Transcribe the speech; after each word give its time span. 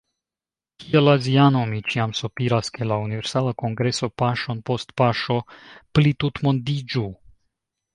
Kiel 0.83 1.11
aziano 1.11 1.61
mi 1.73 1.81
ĉiam 1.91 2.15
sopiras 2.21 2.73
ke 2.79 2.89
la 2.93 2.99
Universala 3.03 3.55
Kongreso 3.63 4.13
paŝon 4.25 4.67
post 4.73 4.99
paŝo 5.05 5.41
plitutmondiĝu. 5.99 7.11